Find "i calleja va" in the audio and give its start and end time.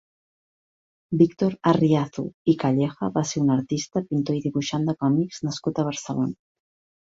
2.53-3.23